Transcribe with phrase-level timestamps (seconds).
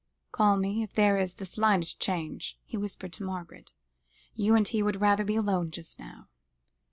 [0.31, 3.73] "Call me if there is the slightest change," he whispered to Margaret;
[4.33, 6.27] "you and he would rather be alone just now."